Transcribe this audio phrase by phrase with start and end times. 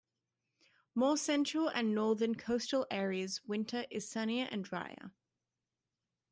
[0.95, 5.11] More Central and Northern Coastal areas winter is sunnier and drier.